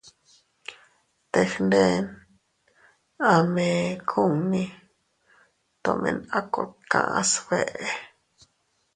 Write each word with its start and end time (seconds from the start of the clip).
Teg 1.31 1.49
nden 1.69 2.05
a 3.31 3.33
mee 3.53 3.85
kunni, 4.09 4.65
tomen 5.83 6.17
a 6.37 6.39
kot 6.53 6.71
kaʼa 6.91 7.21
sbeʼe. 7.33 7.87